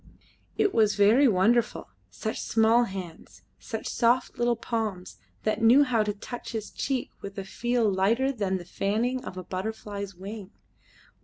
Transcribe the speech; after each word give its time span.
It 0.57 0.73
was 0.73 0.95
very 0.95 1.27
wonderful 1.27 1.87
such 2.09 2.41
small 2.41 2.85
hands, 2.85 3.43
such 3.59 3.85
soft 3.87 4.39
little 4.39 4.55
palms 4.55 5.17
that 5.43 5.61
knew 5.61 5.83
how 5.83 6.01
to 6.01 6.11
touch 6.11 6.53
his 6.53 6.71
cheek 6.71 7.11
with 7.21 7.37
a 7.37 7.43
feel 7.45 7.87
lighter 7.87 8.31
than 8.31 8.57
the 8.57 8.65
fanning 8.65 9.23
of 9.23 9.37
a 9.37 9.43
butterfly's 9.43 10.15
wing. 10.15 10.49